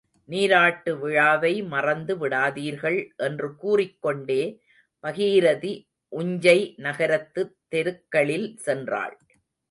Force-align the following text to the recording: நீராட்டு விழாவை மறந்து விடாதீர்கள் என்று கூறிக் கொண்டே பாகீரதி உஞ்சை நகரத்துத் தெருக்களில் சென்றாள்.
நீராட்டு 0.25 0.99
விழாவை 0.99 1.63
மறந்து 1.63 2.17
விடாதீர்கள் 2.17 3.07
என்று 3.17 3.55
கூறிக் 3.55 4.01
கொண்டே 4.01 4.61
பாகீரதி 5.03 5.87
உஞ்சை 6.11 6.73
நகரத்துத் 6.77 7.57
தெருக்களில் 7.67 8.59
சென்றாள். 8.65 9.13